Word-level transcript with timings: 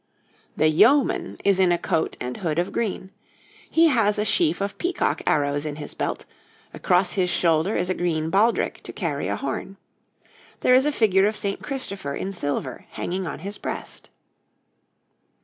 THE 0.57 0.67
YEOMAN 0.67 1.37
is 1.45 1.59
in 1.59 1.71
a 1.71 1.77
coat 1.77 2.17
and 2.19 2.37
hood 2.37 2.57
of 2.57 2.71
green. 2.71 3.11
He 3.69 3.89
has 3.89 4.17
a 4.17 4.25
sheaf 4.25 4.59
of 4.59 4.79
peacock 4.79 5.21
arrows 5.27 5.63
in 5.63 5.75
his 5.75 5.93
belt; 5.93 6.25
across 6.73 7.11
his 7.11 7.29
shoulder 7.29 7.75
is 7.75 7.87
a 7.87 7.93
green 7.93 8.31
baldrick 8.31 8.81
to 8.81 8.93
carry 8.93 9.27
a 9.27 9.35
horn. 9.35 9.77
There 10.61 10.73
is 10.73 10.87
a 10.87 10.91
figure 10.91 11.27
of 11.27 11.35
St. 11.35 11.61
Christopher 11.61 12.15
in 12.15 12.33
silver 12.33 12.87
hanging 12.89 13.27
on 13.27 13.41
his 13.45 13.59
breast. 13.59 14.09